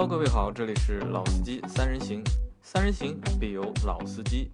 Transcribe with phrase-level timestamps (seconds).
[0.00, 2.24] 哈各位好，这里是老司机三人行，
[2.62, 4.50] 三人行必有老司机。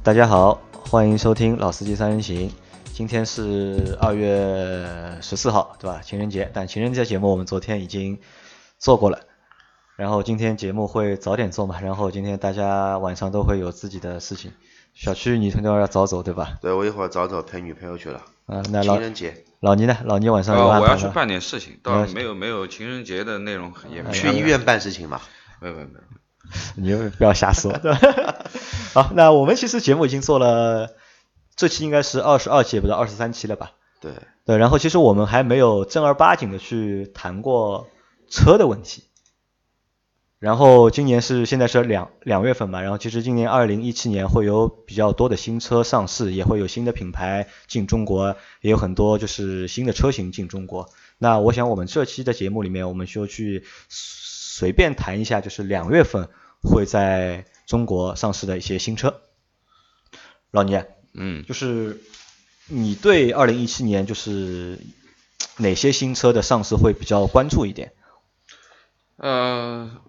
[0.00, 2.48] 大家好，欢迎收听老司机三人行。
[2.92, 6.00] 今天是二月十四号，对吧？
[6.04, 8.16] 情人节，但情人节节目我们昨天已经
[8.78, 9.18] 做过了。
[9.96, 11.80] 然后今天节目会早点做嘛？
[11.80, 14.52] 然后今天大家晚上都会有自己的事情。
[14.94, 16.58] 小区你肯定要早走，对吧？
[16.60, 18.20] 对，我一会儿早走陪女朋友去了。
[18.46, 19.96] 啊，那老情人节老倪呢？
[20.04, 20.86] 老倪晚上有呃，安排吗？
[20.86, 24.14] 我要去办点事情，倒要没有没有情人节的内容也没有。
[24.14, 25.20] 去医院办事情嘛？
[25.60, 26.00] 没有没有没有。
[26.74, 27.72] 你又不要瞎说。
[27.78, 28.44] 对 吧
[28.92, 30.90] 好，那我们其实节目已经做了，
[31.54, 33.70] 这期应该是二十二期，不是二十三期了吧？
[34.00, 34.12] 对，
[34.44, 37.86] 对，然后其实我们还没有正儿八经的去谈过
[38.28, 39.04] 车的问题。
[40.40, 50.88] 然后今年是现在是两两月份嘛，然后其实今年二零一七年会有比较多的新车上市，也会有新的品牌进中国，也有很多就是新的车型进中国。
[51.18, 56.30] 那我想我们这期的节目里面，我们就去随便谈一下，就是两月份
[56.62, 59.20] 会在中国上市的一些新车。
[60.50, 62.00] 老倪，嗯，就是
[62.66, 64.78] 你对二零一七年就是
[65.58, 67.92] 哪些新车的上市会比较关注一点？
[69.16, 70.00] 呃，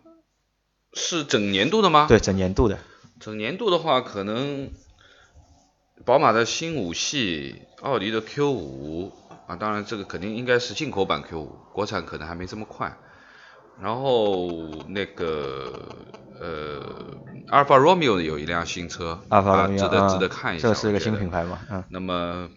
[0.94, 2.06] 是整年度的吗？
[2.08, 2.78] 对，整年度的。
[3.20, 4.72] 整年度的话，可能
[6.06, 9.14] 宝马的新五系，奥迪的 Q 五
[9.48, 12.98] 啊，当然这个肯定应该是进口版 Q 五，国产可能还没这么快。
[13.80, 15.96] 然后那个
[16.40, 16.84] 呃，
[17.48, 20.68] 阿尔法罗密欧有一辆新车，阿尔法罗密欧啊值得啊值得看一下。
[20.68, 21.60] 这是一个新品牌嘛？
[21.70, 21.84] 嗯。
[21.90, 22.50] 那么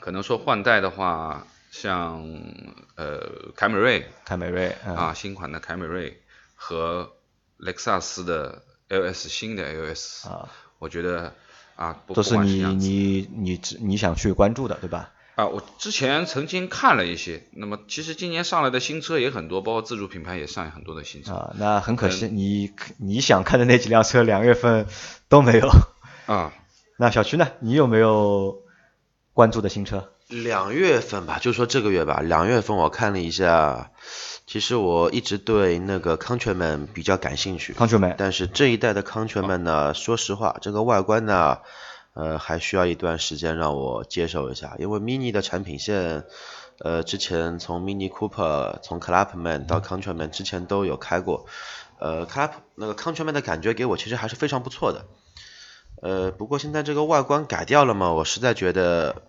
[0.00, 2.24] 可能说换代的话，像
[2.96, 6.20] 呃凯美瑞凯美瑞嗯啊，新款的凯美瑞
[6.54, 7.12] 和
[7.58, 11.34] 雷克萨斯的 LS 新的 LS，啊，我觉得
[11.76, 15.12] 啊，不都是你你你你想去关注的，对吧？
[15.34, 24.86] 啊，我之前曾经看了一些，那么其实今年上来的新车也很多，包括自主品牌也上很多的新车啊，那很可惜，你你想看的那几辆车两月份
[25.28, 25.68] 都没有。
[26.26, 26.52] 啊。
[26.96, 27.48] 那小区呢？
[27.58, 28.62] 你有没有
[29.32, 30.13] 关注的新车？
[30.28, 33.90] 两月份吧，就说这个月吧，两月份我看了一下，
[34.46, 41.58] 其实我一直对那个 Countryman 比较感兴趣，Countryman，但是这一代的 Countryman 呢，说实话，这个外观呢，
[42.14, 46.24] 呃，还需要一段时间让我接受一下，因为 Mini 的产品线，
[46.78, 51.44] 呃，之前从 Mini Cooper 从 Clubman 到 Countryman 之前都有开过，
[51.98, 55.04] 呃，Club 那个 Countryman 的感觉给我其实还是非常不错的，
[56.00, 59.22] 呃，不过现在这个外观改掉了嘛，我实在觉得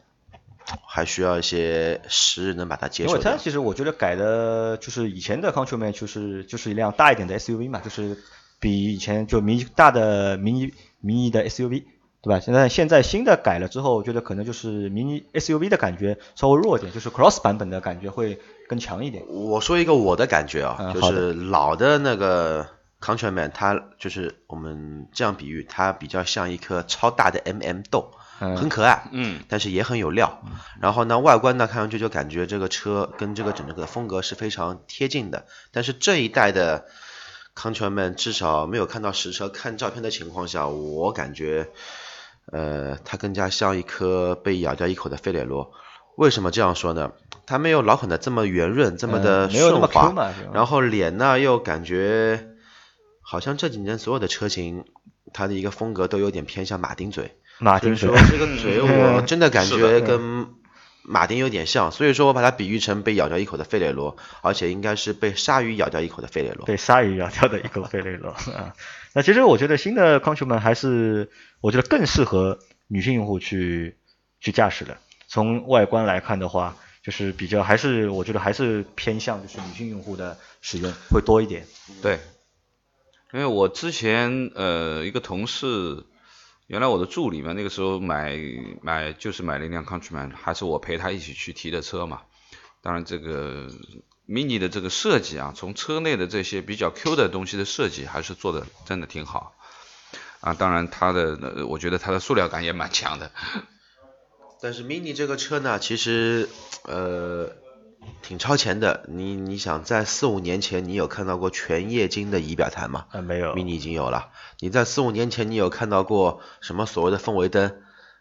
[0.88, 3.38] 还需要一些时日能把它接因为它。
[3.38, 8.18] 其实我觉得改的就是以前的 Countryman 就是就是一辆大一点的 SUV 嘛，就是
[8.60, 11.84] 比以前就迷大的迷你迷你的 SUV，
[12.22, 12.40] 对吧？
[12.40, 19.24] 现在现在新的改了之后，我觉得可能就是迷你 SUV 的感觉稍微弱一点，就是 Cross 版本的感觉会更强一点。
[19.28, 22.68] 我说一个我的感觉啊，就是老的那个
[23.00, 30.44] Countryman，它就是我们这样比喻，它比较像一颗超大的 MM 豆，嗯很可爱，嗯，但是也很有料。
[30.82, 35.46] 然后呢，外观呢看上去就感觉这个车跟这个整个的风格是非常贴近的。
[35.72, 36.86] 但是这一代的
[37.56, 41.70] Countryman 至少没有看到实车，看照片的情况下，我感觉，
[42.52, 45.72] 呃，它更加像一颗被咬掉一口的费列罗。
[46.18, 47.12] 为什么这样说呢？
[47.46, 50.12] 它没有老款的这么圆润，这么的顺滑
[50.54, 52.48] 然后脸呢又感觉
[53.22, 54.86] 好像这几年所有的车型，
[55.34, 57.38] 它的一个风格都有点偏向马丁嘴。
[57.60, 60.48] 马丁所嘴以说这个嘴我真的感觉跟
[61.08, 66.66] 马丁有点像，所以说我把它比喻成被咬掉一口的费列罗，而且应该是被鲨鱼咬掉一口的费列罗。
[66.66, 68.74] 被鲨鱼咬掉的一口费雷罗啊。
[69.14, 71.30] 那其实我觉得新的 Countryman 还是
[71.62, 72.58] 我觉得更适合
[72.88, 73.98] 女性用户去
[74.40, 74.98] 去驾驶的。
[75.28, 81.66] 从外观来看的话，就是比较还是我觉得还是偏向就是女性用户的使用会多一点。
[82.02, 82.20] 对，
[83.32, 86.04] 因为我之前呃一个同事，
[86.68, 88.40] 原来我的助理嘛，那个时候买
[88.82, 92.22] 买就是买了一辆 Countryman，还是我陪他一起去提的车嘛。
[92.82, 93.70] 当然这个
[94.28, 99.56] Mini 的这个设计啊，从车内的这些比较 Q 的东西的设计，还是做的真的挺好。
[100.42, 103.32] 啊，当然它的，我觉得它的塑料感也蛮强的。
[104.62, 106.50] 但是 mini 这个车呢，其实
[106.84, 107.52] 呃
[108.22, 109.06] 挺超前的。
[109.08, 114.30] 你你想在四五年前，你有看到过全液晶的仪表台吗啊，没有？mini 已经有了。
[114.60, 117.72] 你在四五年前，你有看到过什么所谓的氛围灯？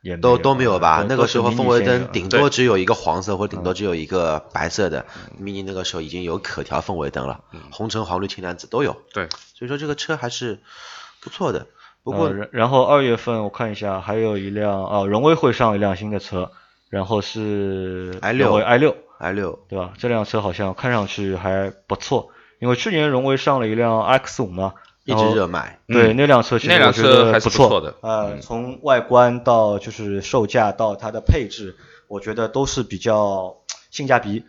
[0.03, 1.07] 也都都没有吧？
[1.09, 5.07] 那个时候氛围灯顶多只有一个黄色，或者顶多只有一个白色的。
[5.41, 7.41] mini 那个时候已经有可调氛围灯了，
[7.71, 8.99] 红橙黄绿青蓝紫都有。
[9.15, 10.61] 对，所以说这个车还是
[11.21, 11.67] 不错的。
[12.03, 16.53] 不过呃然然后二月份我看一下，还有一辆哦，荣威会上一辆新的车，
[16.91, 19.93] 然后是 i6 荣威 i 六 i 六，对吧？
[19.99, 22.31] 这辆车好像看上去还不错，
[22.61, 24.75] 因为去年荣威上了一辆 X 五嘛，
[25.05, 25.79] 一直热卖。
[25.87, 31.77] 对，嗯那辆车其实那辆我觉车还是不错的呃，嗯从外观到就是售价到它的配置，
[32.09, 33.57] 我觉得都是比较
[33.91, 34.45] 性价比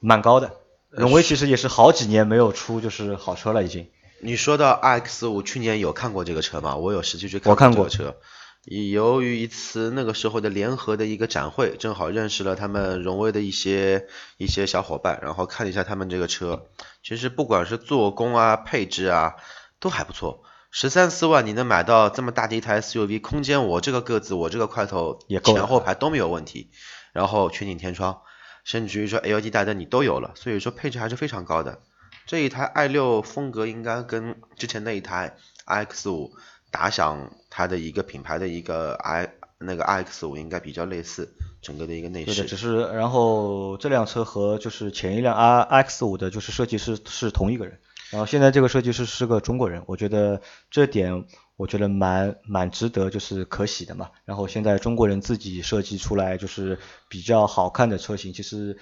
[0.00, 0.52] 蛮高的。
[0.90, 3.88] 荣威其实也是好几年没有出就是好车了，已经。
[4.20, 6.76] 你说到 iX 五，去年有看过这个车吗？
[6.76, 8.16] 我有实际去看过过这个车。
[8.64, 14.06] 由于一次那个时候的联合的一个展会，正好认识了他们荣威的一些
[14.36, 16.66] 一些小伙伴，然后看了一下他们这个车，
[17.02, 19.34] 其实不管是做工啊、配置啊，
[19.80, 20.44] 都还不错。
[20.70, 26.70] 十三四万你能买到这么大的一台 SUV，空间我这个个子，我这个块头也够前后排都没有问题，
[27.12, 28.22] 然后全景天窗，
[28.62, 31.82] 甚至于说 LED 大灯你都有了，所以说配置还是非常高的。
[32.26, 35.36] 这一台 i 六风格应该跟之前那一台
[35.66, 36.32] iX 五
[36.72, 42.56] 打响它的一个品牌的一个 i 那个 iX 五应该比较类似，整个的一个内对，只。
[42.56, 47.78] 是然后这辆车和就是前一辆 R X 五的就是设计师是同一个人，
[48.10, 51.26] 然后现在这个设计师是个中国人，我觉得这点
[51.56, 54.10] 我觉得蛮蛮值得就是可喜的嘛。
[54.24, 58.76] 然后现在中国人自己设计出来就是比较好看的车型，其实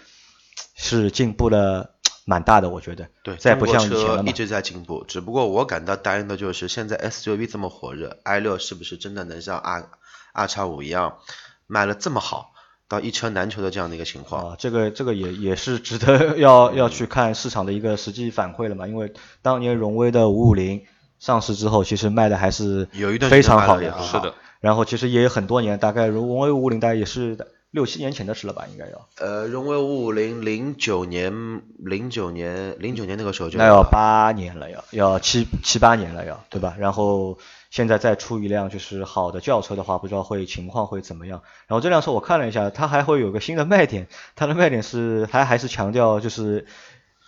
[0.75, 1.97] 是进步了
[2.31, 3.09] 蛮大的，我觉得。
[3.25, 9.88] 对，再不像以前了嘛一直在进步，只不过我感到担忧的就是现在 SUV 这么火热，i 六是不是真的能像 R
[10.32, 11.19] R 叉五一样
[11.67, 12.53] 卖了这么好，
[12.87, 14.50] 到一车难求的这样的一个情况？
[14.50, 19.12] 啊，这个这个也也是值得 要要去看市场的一个实际反馈了嘛，因为
[19.43, 20.83] 当年荣威的五五零
[21.19, 27.37] 上市之后，其实卖的还是有一段非时间卖常好的，是的，然后其实也有很多年，大概荣威五五零大概也是
[27.71, 36.75] 六七年前的事了吧，应该要，呃，荣威五五零零九年零九年零九年那个时候就那要八年了要，要七七八年了要，对吧？
[36.81, 37.39] 然后
[37.71, 41.43] 现在再出一辆就是好的轿车的话，不知道会情况会怎么样。
[41.69, 46.67] 然后这辆车我看了一下，它还会有个新的卖点，它的卖点是它还是强调就是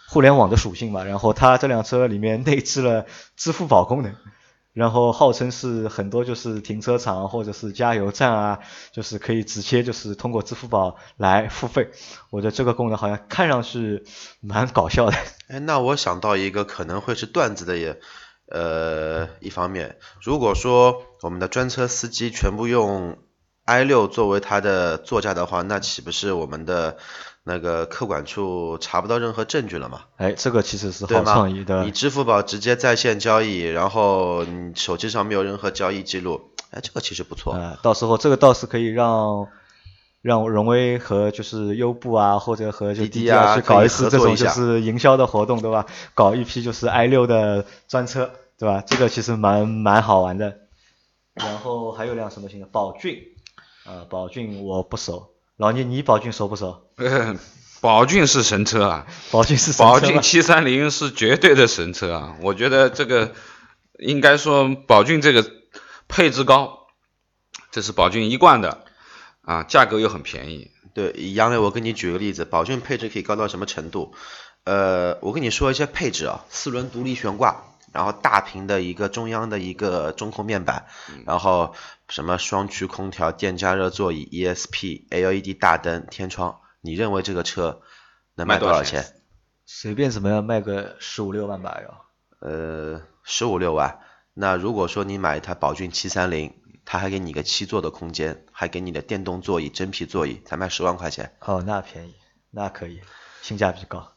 [0.09, 1.05] 互联网的属性嘛。
[1.05, 3.07] 然后它这辆车里面内置了
[3.37, 4.17] 支付宝功能，
[4.73, 8.61] 然后号称是很多就是停车场或者是加油站啊，
[8.93, 11.91] 就是可以直接就是通过支付宝来付费。
[12.31, 14.05] 我觉得这个功能好像看上去
[14.41, 15.17] 蛮搞笑的。
[15.49, 18.01] 哎，那我想到一个可能会是段子的也，
[18.47, 23.19] 呃，一方面，如果说我们的专车司机全部用
[23.65, 26.97] i 六作为他的座驾的话，那岂不是我们的
[27.45, 30.03] 那个客管处查不到任何证据了嘛？
[30.17, 31.91] 哎，这个其实是好创意的你。
[31.91, 36.41] 支付宝直接在线交易，然后你手机上没有任何交易记录，
[36.71, 37.55] 哎，这个其实不错。
[37.55, 39.49] 呃，到时候这个倒是可以让
[40.21, 45.87] 让荣威和就是优步啊，或者和就滴滴啊去搞一次这种就是营销的活动，对吧？
[46.15, 48.85] 搞一批就是 i 六的专车，对吧？
[48.87, 50.59] 这个其实蛮蛮好玩的。
[51.35, 53.19] 然后还有辆什么型的宝骏，
[53.85, 56.89] 啊、宝骏我不熟，老聂你宝骏熟不熟？
[57.81, 62.37] 宝骏是神车啊，宝骏是神车宝骏七三零是绝对的神车啊！
[62.41, 63.33] 我觉得这个
[63.99, 65.51] 应该说宝骏这个
[66.07, 66.87] 配置高，
[67.73, 68.85] 这是宝骏一贯的
[69.43, 70.71] 啊，价格又很便宜。
[70.95, 74.15] 对，杨磊，我给你举个例子，宝骏配置可以高到什么程度？
[74.63, 80.87] 呃，我跟你说一些配置啊，四轮独立悬挂，然后大屏的一个中央的一个中控面板，
[81.27, 81.75] 然后
[82.09, 87.83] 什么双区空调、电加热座椅、ESP、LED 大灯、天窗，你认为这个车
[88.35, 89.05] 能卖卖多少多少钱？
[89.67, 92.07] 随便怎么样卖个十五六万吧要。
[92.41, 94.01] 呃，十五六万。
[94.35, 101.37] 那如果说你买一台宝骏七三零，它还给你个七座的空间，还给你的电动座椅、真皮座椅，才卖十万块钱。
[101.41, 102.15] 哦，那便宜，
[102.51, 103.01] 那可以，
[103.43, 104.12] 性价比高。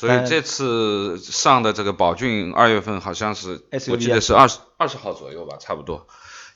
[0.00, 6.06] 但所以这次上的这个宝骏二月份好像是我记得是二十二十号左右吧，差不多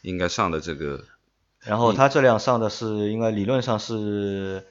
[0.03, 1.05] 应该上的这个
[1.61, 4.67] 然后它这辆上的是应该理论上是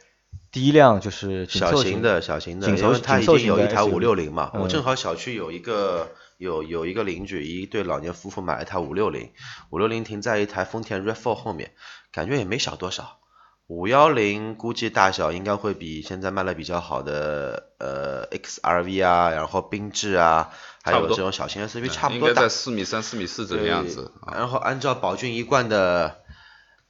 [0.52, 9.32] 第一辆就是小型的小型的，紧凑因为它已紧凑型的经有一台五六零嘛，我嗯正好小区有一个有有一个邻居，一对老年夫妇买了一台五六零，
[9.70, 11.72] 五六零停在一台丰田 RAV4 后面，
[12.12, 13.20] 感觉也没小多少。
[13.68, 22.50] 五幺零估计大小应该会比现在卖的比较好的呃 XRV 啊，然后缤智啊，还有这种小型 SUV 差不多大应该在。
[22.50, 24.36] 四米三、四米四这个样子啊。
[24.36, 26.20] 然后按照宝骏一贯的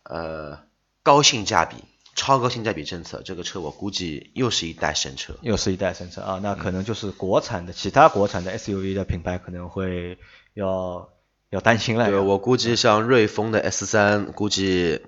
[0.04, 0.60] 呃
[1.02, 1.78] 高性价比、
[2.16, 5.34] 超高性价比政策，这个车我估计又是一代神车。
[5.42, 10.20] 又是一代神车啊，那嗯可能就是国产的其他国产的 SUV 的品牌可能会
[10.54, 11.10] 要
[11.50, 12.08] 要担心了。
[12.08, 15.02] 对，我估计像瑞风的 S 三，估计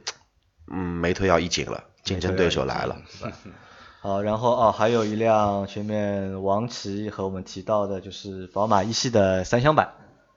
[0.71, 2.95] 嗯眉头要一紧了，竞争对手来了。
[4.01, 9.89] 好，然后哦，还有一辆前面王琦和我们提到的就是宝马一系的三厢版，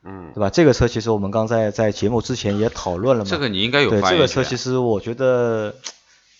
[0.04, 0.50] 嗯，对吧？
[0.50, 3.30] 这个车其实我们刚在在节目之前也讨论了嘛。
[3.30, 4.18] 这个你应该有对发言权。
[4.18, 5.76] 这个车其实我觉得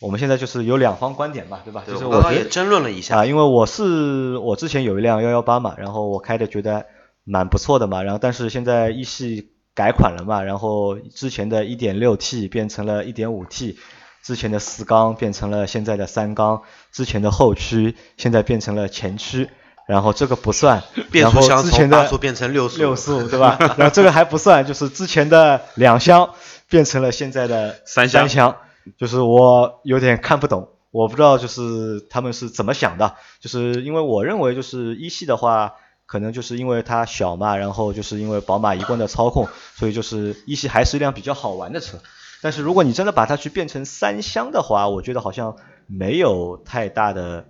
[0.01, 1.85] 我们现在就是有两方观点嘛，对吧？
[1.87, 6.87] 就是我也争论了一下啊，因为我是我之前有一辆幺幺八嘛，然后我开的觉得
[7.23, 13.79] 蛮不错的嘛，然后但是现在一系改款了嘛，然后之前的 1.6T 变成了一点五 T，
[14.23, 16.63] 之前的四缸变成了现在的三缸，
[16.93, 19.49] 之前的后驱现在变成了前驱，
[19.87, 23.57] 然后这个不算， 变速箱从八速变成六速，六速 对吧？
[23.79, 26.35] 然后这个还不算，就是之前的两厢
[26.69, 28.57] 变成了现在的三厢厢，
[28.99, 35.75] 就是我有点看不懂，我不知道就是他们是怎么想的，就是因为我认为就是一系的话，
[36.13, 41.97] 可能就是因为它小嘛，然后就是因为宝马一贯的操控，所以就是一系还是一辆比较好玩的车。
[42.43, 47.47] 但是如果你真的把它去变成三厢的话，我觉得好像没有太大的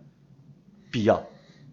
[0.93, 1.25] 必要，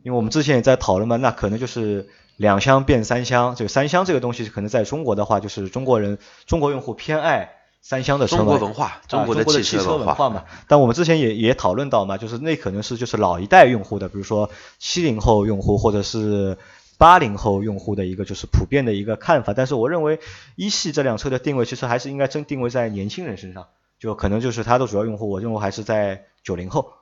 [0.01, 6.17] 因为我们之前也在讨论嘛，那可能就是两厢变三厢，这个三厢这个东西可能在中国的话，就是中国人
[6.47, 7.51] 中国用户偏爱
[7.83, 10.43] 三厢的车嘛，中国文化，啊中国的汽车文化嘛。
[10.67, 16.57] 但我们之前也也讨论到嘛，就是那可能是就是老一代用户的，比如说七零后用户或者是
[16.99, 19.53] 八零后用户的一个就是普遍的一个看法。
[19.55, 20.19] 但是我认为
[20.55, 23.65] 一系这辆车的定位其实还是应该真定位在年轻人身上，
[23.97, 26.93] 就可能就是它的主要用户，我认为还是在九零后。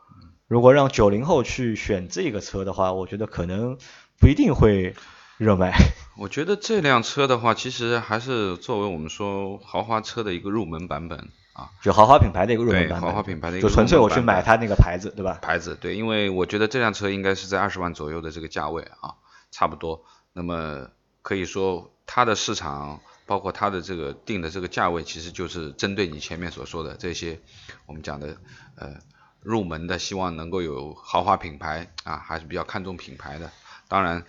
[0.48, 3.78] 如果让九零后去选这个车的话，我觉得可能
[4.18, 4.96] 不一定会
[5.38, 5.74] 热卖。
[6.18, 11.20] 我觉得这辆车的话，其实还是作为我们说豪华车的一个入门版本
[11.52, 15.38] 啊，就豪华品牌的一个入门对版本，豪华品牌的一个就纯粹我去买它那个牌子，对吧？
[15.42, 19.16] 牌子，对，因为我觉得这辆车应该是在二十万左右的这个价位啊，
[19.52, 20.06] 差不多。
[20.34, 20.90] 那么
[21.22, 27.40] 可以说它的市场，包括它的这个定的这个价位，其实就是针对你前面所说的这些
[27.86, 28.38] 我们讲的
[28.76, 28.96] 呃
[29.42, 33.52] 入门的，希望能够有豪华品牌啊，还是比较看重品牌的。
[33.88, 34.26] 当然，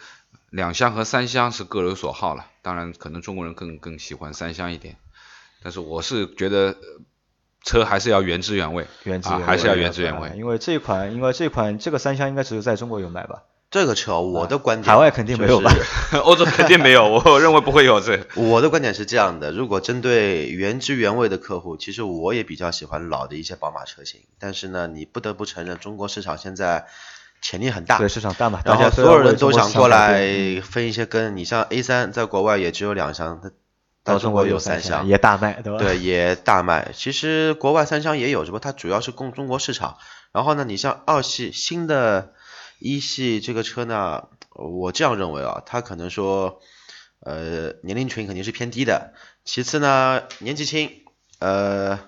[0.50, 2.46] 两厢和三厢是各有所好了。
[2.62, 4.96] 当然，可能中国人更更喜欢三厢一点，
[5.62, 7.00] 但是我是觉得呃
[7.64, 10.32] 车还是要原汁原味，原汁原味、啊还是要原汁原味。
[10.36, 13.42] 因为这款，因为这款这个三厢应该只有在中国有卖吧？
[13.70, 15.70] 这个车，我的观点，海外肯定没有吧？
[16.24, 18.18] 欧洲肯定没有， 我认为不会有这。
[18.34, 24.20] 我的观点是这样的：如果针对原汁原味的客户，其实我也比较喜欢老的一些宝马车型。
[24.38, 26.86] 但是呢，你不得不承认，中国市场现在
[27.42, 31.36] 潜力很大，对市场大嘛，然后大家所有人都想过来分一些羹。
[31.36, 33.50] 你像 A 三，在国外也只有两厢，它
[34.02, 35.78] 到到中国有三厢，也大卖，对吧？
[35.78, 36.92] 对，也大卖。
[36.94, 39.98] 其实国外三厢也有，只不过它主要是供中国市场。
[40.32, 42.32] 然后呢，你像二系新的
[42.78, 46.60] 一系这个车呢，我这样认为啊，它可能说，
[47.20, 49.14] 呃，年龄群肯定是偏低的。
[49.44, 51.04] 其次呢，年纪轻，
[51.38, 51.98] 呃，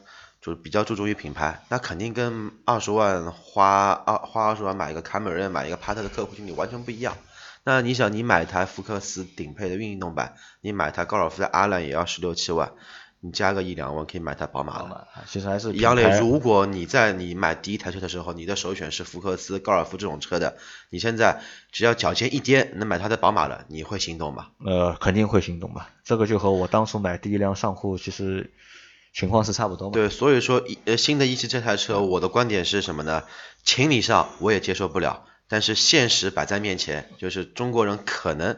[0.41, 7.17] 就比较注重于品牌，那肯定跟二十万花二花二十万买一个凯美瑞、买一个帕特的客户经理完全不一样。
[7.62, 12.73] 那你想，你买台福克斯顶配的运动版，你买台高尔夫的阿兰也要十六七万，
[13.23, 15.07] 你加个一两万可以买台宝马了。
[15.27, 20.57] 其实还是一样的如果你在你买第一台车的时候，你的首选是福克斯、高尔夫这种车的，
[20.89, 24.49] 你现在只要脚尖一颠能买它的宝马了，你会心动吗？
[24.65, 25.91] 呃肯定会心动吧？
[26.03, 28.50] 这个就和我当初买第一辆上户其实
[29.12, 29.93] 情况是差不多嘛。
[29.93, 33.25] 对，所以说一呃新的一汽这台车，我的观点是什么呢？
[33.62, 38.57] 情理上我也接受不了，但是现实摆在面前，就是中国人可能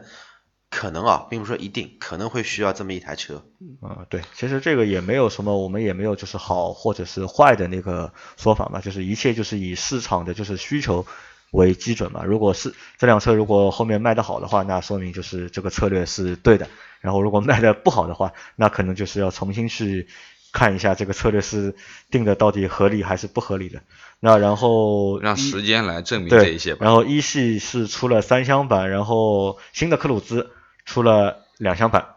[0.75, 3.45] 可能啊，并不是说一定，可能会需要这么一台车。
[3.61, 11.05] 嗯，对，其实这个也没有什么，我们也没有就是好或者是坏的那个说法嘛，就是一切就是以市场的就是需求
[11.51, 12.23] 为基准嘛。
[12.23, 16.67] 如果是这辆车如果后面卖得好的话，那说明就是这个策略是对的。
[16.99, 20.07] 然后如果卖得不好的话，那可能就是要重新去
[20.51, 21.75] 看一下这个策略是
[22.09, 23.81] 定的到底合理还是不合理的。
[24.19, 26.85] 那然后让时间来证明这一些吧。
[26.85, 30.49] 然后一系是出了三厢版，然后新的克鲁兹
[30.85, 32.15] 出了两厢版。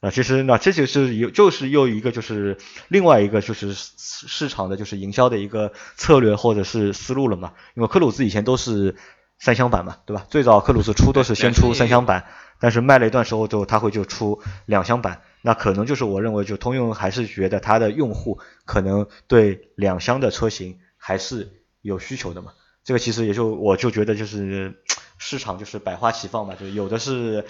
[0.00, 2.58] 那，其实那这就是有就是又一个就是
[2.88, 7.54] 另外一个就是市场的就是营销的一个策略或者是思路了嘛。
[7.74, 8.94] 因为克鲁兹以前都是
[9.38, 10.26] 三厢版嘛，对吧？
[10.30, 12.26] 最早克鲁兹出都是先出三厢版，
[12.60, 15.22] 但是卖了一段时候之后，它会就出两厢版。
[15.40, 22.52] 那可能就是我认为，就通用还是觉得它的用户可能对两厢的车型还是有需求的嘛。
[22.84, 24.82] 这个其实也就我就觉得就是
[25.18, 27.44] 市场就是百花齐放嘛，就有的是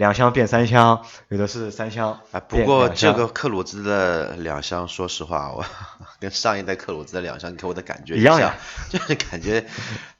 [0.00, 5.62] 两厢变三厢，有的是三厢啊，不过这个克鲁兹的两厢，说实话，我
[6.18, 8.54] 跟上一代克鲁兹的两厢给我的感觉一样呀，
[8.88, 9.66] 就是感觉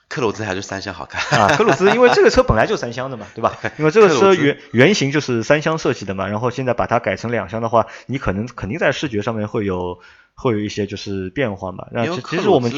[0.07, 1.41] 克鲁兹还是三厢好看。
[1.41, 3.57] 啊， 克鲁兹因为这个车本来就三厢的嘛，对吧？
[3.79, 9.99] 因为这个车原原型就是三厢设计的嘛，然后现在把它改成两厢的话，你可能肯定在视觉上面会有
[10.35, 11.87] 会有一些就是变化嘛。
[11.91, 12.71] 那其因为克其实我们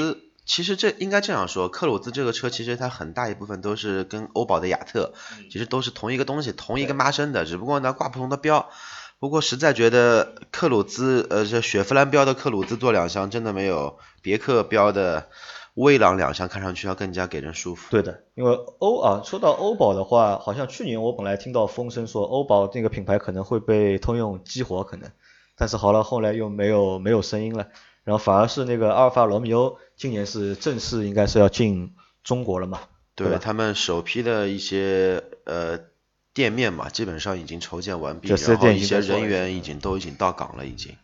[0.45, 8.69] 其实这应该这样说，克鲁兹这个车其实它很大一部分都是跟欧宝的雅特，嗯其实都是同一个东西，同一个妈生的，只不过呢挂不同的标。
[9.19, 15.29] 不过实在觉得克鲁兹，呃，这雪佛兰标的克鲁兹做两厢真的没有别克标的
[15.75, 17.89] 威朗两厢看上去要更加给人舒服。
[17.93, 25.09] 对的，因为欧啊，说到欧宝的话，好像去年我本来听到风声说欧宝那个品牌可能会被通用激活，可能，
[25.57, 27.69] 但是好了，后来又没有没有声音了，
[28.03, 31.93] 然后反而是那个阿尔法罗密欧今年是正式应该是要进
[32.25, 32.81] 中国了嘛？
[33.15, 35.79] 对他们首批的一些呃
[36.35, 40.97] 店面嘛，基本上已经筹建完毕，就然后一些人员已经都已经到岗了，已经。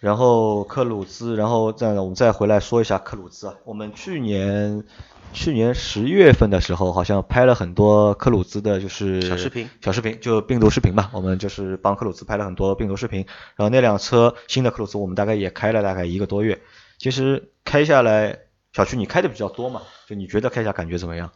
[0.00, 4.84] 然后克鲁兹，然后再我们再回来说一下克鲁兹啊，我们去年
[5.32, 13.24] 去年十一月份的时候，好像拍了很多克鲁兹的，就是小视频，小视频就病毒视频嘛，我们就是帮克鲁兹拍了很多病毒视频。
[13.56, 16.60] 然后那辆车新的克鲁兹，我们大概也开了大概一个多月，
[16.98, 18.40] 其实开下来。
[18.72, 19.80] 小区你开的比较多嘛？
[20.06, 21.32] 就你觉得开下感觉怎么样？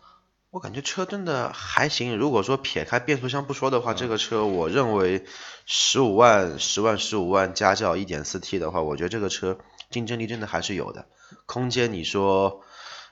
[0.50, 2.18] 我感觉车真的还行。
[2.18, 5.24] 如果说撇开变速箱不说的话，这个车我认为
[5.64, 9.56] 十五万、十万、十五万家轿一点四 T 的话，我觉得这个车
[9.88, 11.06] 竞争力真的还是有的。
[11.46, 12.62] 空间你说，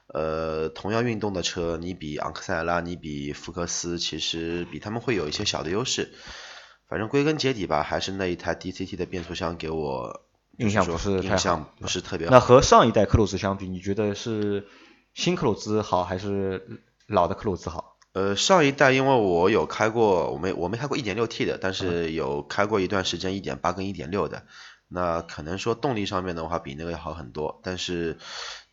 [0.09, 6.13] 呃，同样运动的车，你比昂克赛拉，你比福克斯，其实比他们会有一些小的优势。
[6.87, 10.29] 反正归根结底吧，还是那一台 DCT 的变速箱给我。
[10.59, 12.33] 印象不是印象不是特别好。
[12.33, 14.67] 那和上一代克鲁兹相比，你觉得是
[15.15, 17.97] 新克鲁兹好还是老的克鲁兹好？
[18.13, 24.43] 呃，上一代因为我有开过，我没我没开过一点六 T 的，但是有开过一段时间一点八跟一点六的。
[24.89, 28.19] 那可能说动力上面的话比那个要好很多，但是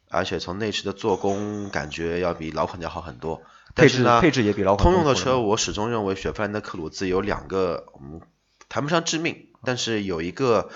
[0.10, 3.44] 而且从内饰的做工感觉要比老款要好很多。
[3.76, 4.92] 配置配置也比老款。
[4.92, 8.22] 通用的车我始终认为雪佛兰的克鲁兹有两个，嗯，
[8.70, 10.70] 谈不上致命，但是有一个。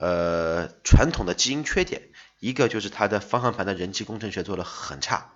[0.00, 2.00] 呃，传统的基因缺点，
[2.38, 5.32] 一个就是它的方向盘的人机工程学做的很差，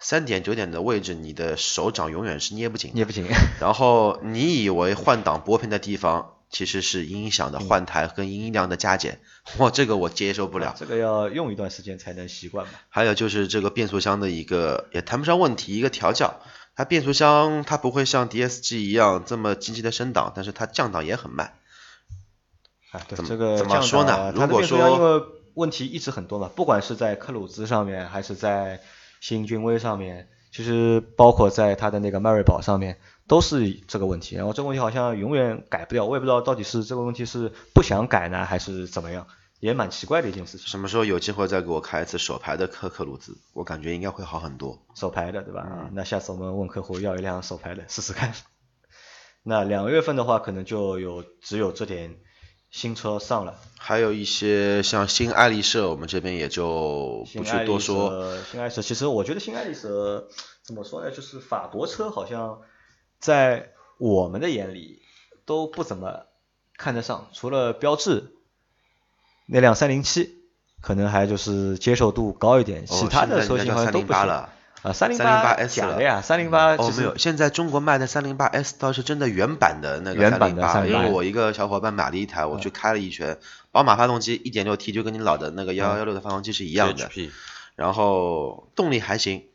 [0.00, 3.24] 三点九点的位置，你的手掌永远是捏不紧，捏不紧。
[3.60, 9.20] 然后你以为换挡拨片的地方，其实是音响的换台跟音量的加减，
[9.58, 10.74] 哇，这个我接受不了。
[10.76, 12.72] 这个要用一段时间才能习惯嘛。
[12.88, 16.40] 还有就是这个变速箱的一个也谈不上问题，一个调教，
[16.74, 21.54] 它变速箱它不会像 DSG 一样这么积极的升档，但是它降档也很慢。
[23.08, 24.32] 对这个怎么说呢？
[24.34, 25.22] 如果说因为
[25.54, 28.80] 问题一直很多嘛，不管是在克鲁兹上面，还是在
[29.20, 34.34] 新君威上面，其实包括在他的那个迈锐宝上面，都是这个问题。
[34.36, 39.26] 然后这个问题好像永远改不掉，我也不知道到底是这个问题是不想改呢，还是怎么样，
[39.60, 40.66] 也蛮奇怪的一件事情。
[40.66, 43.38] 什么时候有机会再给我开一次手排的克克鲁兹？
[43.52, 44.76] 我感觉应该会好很多。
[44.94, 45.60] 手排的对吧？
[45.60, 48.32] 啊，那下次我们问客户要一辆手排的试试看。
[49.44, 52.16] 那两月份的话，可能就有只有这点。
[52.74, 58.36] 新车上了，还有一些像新爱丽舍，我们这边也就不去多说。
[58.50, 60.28] 新爱丽舍，其实我觉得新爱丽舍
[60.64, 62.62] 怎么说呢，就是法国车好像
[63.20, 65.02] 在我们的眼里
[65.46, 66.26] 都不怎么
[66.76, 68.34] 看得上，除了标致
[69.46, 70.42] 那辆三零七，
[70.80, 74.48] 可能还就是接受度高一点，其他的车型好像都不行。
[74.84, 83.38] 啊，三零八 S 假的呀，三零八哦没有，现在中国卖的三零八 S 倒是真的原版的那个三零八，因为我一个小伙伴买了一台，我去开了一圈，
[83.72, 87.08] 宝马发动机一点六 T 就跟你老的那个幺幺六的发动机是一样的，
[87.76, 89.46] 然后动力还行，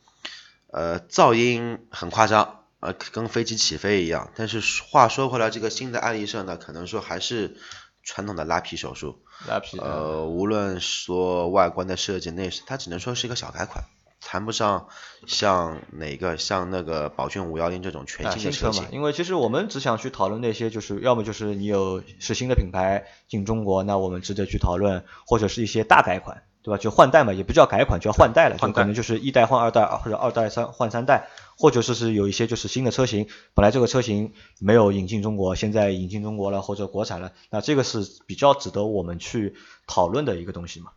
[0.71, 7.55] 呃噪音很夸张，呃跟飞机起飞一样，但是话说回来，这个新的爱丽舍呢，可能说还是
[8.01, 13.83] 传统的拉皮手术，拉皮，呃无论说外观的设计内饰，它只能说是一个小改款。
[14.21, 14.89] 谈不上
[15.27, 26.77] 像哪个像那个宝骏五幺零这种全新的车型，因为其实我们只想去讨论那些，就是要么就是你有是新的品牌进中国，那我们值得去讨论，或者是一些大改款，对吧？
[26.77, 39.55] 就换代嘛，也不叫改款，叫换代了，就可能就是一代换二代，或者二代三换三代，或者是是有一些就是新的车型，本来这个车型没有引进中国，现在引进中国了或者国产了，那这个是比较值得我们去
[39.87, 40.91] 讨论的一个东西嘛，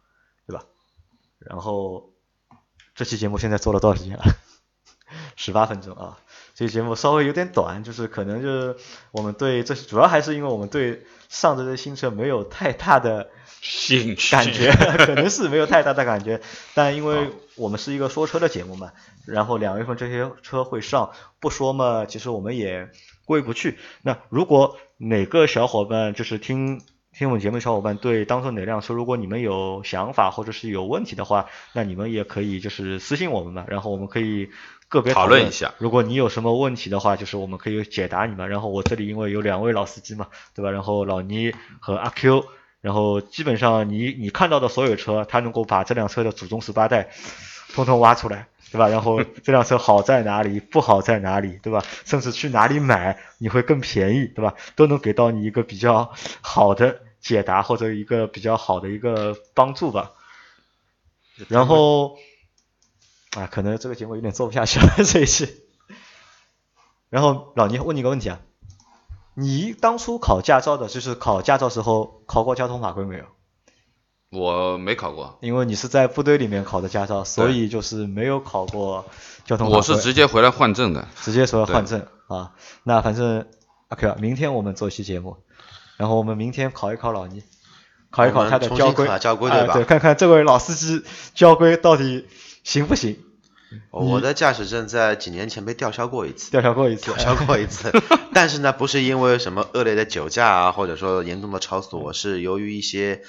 [0.47, 0.65] 对吧？
[1.39, 2.12] 然后。
[3.03, 4.23] 这期节目现在做了多少时间了？
[5.35, 6.19] 十八分钟啊！
[6.55, 8.77] 这期节目稍微有点短，就是可能就是
[9.11, 13.29] 我们对这主要还是因为我们对上这些新车没有太大的
[13.61, 14.71] 兴趣感觉，
[15.05, 16.41] 可能是没有太大的感觉。
[16.75, 18.93] 但因为我们是一个说车的节目嘛，
[19.27, 21.11] 然后两月份这些车会上，
[21.41, 22.89] 不说嘛，其实我们也
[23.25, 23.81] 过意不去。
[24.03, 26.81] 那如果哪个小伙伴就是听。
[27.15, 34.49] 听我们节目的小伙伴对当初哪辆车，如果你们有想法或者是有问题的话，那你们也可以就是私信我们嘛，然后我们可以
[34.89, 35.75] 个别讨论一下。
[35.77, 38.49] 如果你有什么问题的话，就是我们可以解答你们。
[38.49, 40.71] 然后我这里因为有两位老司机嘛，对吧？
[40.71, 42.47] 然后老倪和阿 Q，
[42.81, 47.11] 然后基本上你你看到的所有车，他能够把这辆车的祖宗十八代
[47.75, 48.89] 通通挖出来，对吧？
[48.89, 51.85] 然后这辆车好在哪里， 不好在哪里，对吧？
[52.05, 54.55] 甚至去哪里买你会更便宜，对吧？
[54.77, 60.13] 都能给到你一个比较好的解答或者一个比较好的一个帮助吧。
[61.49, 62.19] 然后
[63.33, 65.63] 啊，可能这个节目有点做不下去了这一期。
[67.09, 68.41] 然后老倪问你个问题啊，
[69.35, 73.25] 你当初考驾照的，就是考驾照时候考过交通法规没有？
[74.33, 79.05] 我没考过，因为你是在部队里面考的驾照，所以就是没有考过
[79.45, 79.77] 交通法规。
[79.77, 82.53] 我是直接回来换证的，直接说换证啊。
[82.83, 83.45] 那反正
[83.89, 85.37] OK 了，明天我们做一期节目，
[85.99, 87.43] 然后我们明天考一考老倪，
[88.11, 89.75] 考一考他的交规，交规对吧？
[89.75, 92.27] 对，看看这位老司机交规到底
[92.65, 93.19] 行不行。
[93.91, 97.91] 我的驾驶证在几年前被吊销过一次，吊销过一次，吊销过一次。
[98.35, 103.23] 但是呢，不是因为什么恶劣的酒驾啊，或者说严重的超速，我是由于一些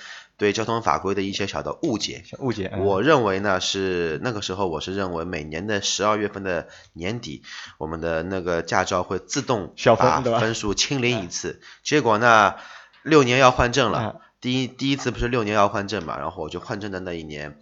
[0.43, 2.25] 对交通法规的一些小的误解。
[2.39, 2.69] 误解。
[2.77, 7.43] 我认为呢，是那个时候我是认为每年的十二月份的年底，
[7.77, 11.62] 我们的那个驾照会自动把分数清零一次。
[11.82, 12.56] 结果呢，
[13.03, 17.58] 六年要换证了，第一第一次不是六年要换证嘛，然后我就换证的那一年。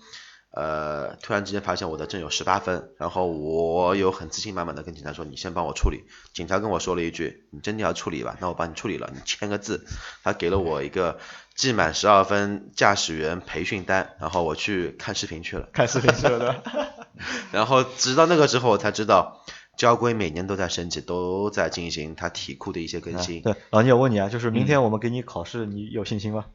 [0.54, 8.36] 呃，突然之间发现我的证有十八分，然后我有很自信满满的跟警察说：“你先帮我处理。”警察跟我说了一句：“你真的要处理吧？
[8.42, 9.86] 那我帮你处理了，你签个字。”
[10.24, 11.20] 他给了我一个
[11.56, 15.70] 记满十二分驾驶员培训单，然后我去看视频去了。
[15.72, 16.62] 看视频去了。
[17.54, 19.46] 然后直到那个时候，我才知道
[19.78, 23.42] 交规每年都在升级，都在进行它题库的一些更新。
[23.42, 26.48] 对，老聂，我问你啊，就是明天我们给你考试，你有信心吗？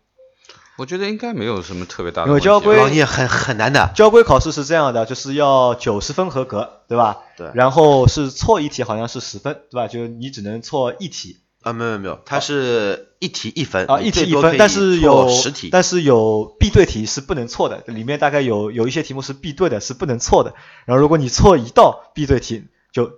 [0.78, 2.28] 我觉得应该没有什么特别大的。
[2.28, 3.90] 因为交规也很很难的。
[3.94, 7.18] 交规考试是这样的，就是要九十分合格，对吧？
[7.36, 7.50] 对。
[7.54, 9.88] 然后是错一题好像是十分，对吧？
[9.88, 11.38] 就你只能错一题。
[11.62, 13.86] 啊，没有没有，它是一题一分。
[13.86, 20.54] 啊，一题一分，但是有十题，但是有必对题是不能错的，里面大概有有一些题目是必对的，是不能错的。
[20.84, 23.10] 然后如果你错一道必对题，就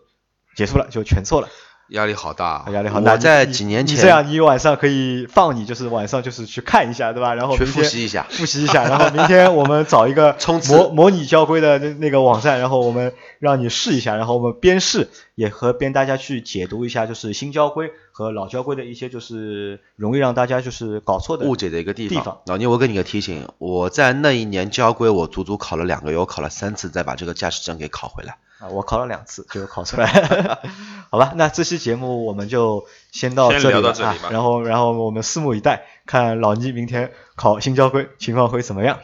[0.57, 1.49] 结束了，就全错了。
[1.91, 3.13] 压力好大，压力好大。
[3.13, 7.35] 我在几年前，这样你晚上可以放你，就是晚上就是去看一下，对吧？
[7.35, 8.85] 然后去复习一下，复习一下。
[8.85, 10.37] 然后明天我们找一个
[10.69, 22.41] 模模拟交规的那那个网站，然后我们让你试一下，然后我们边试也和边大家去解读一下，就是新交规和老交规的一些就是容易让大家就是搞错的误解的一个地方。
[22.47, 28.37] 老倪，我给你个提醒，我在那一年交规，我足足考了两个月，我考了三次，再把这个驾驶证给考回来。
[28.59, 30.07] 啊，我考了两次就考出来，
[31.11, 38.99] 好吧，那这期节目我们就先到这里啊，然后然后我们拭目以待，看老倪明天考新交规情况会怎么样，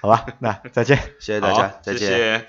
[0.00, 2.46] 好吧，那再见，谢谢大家，再见。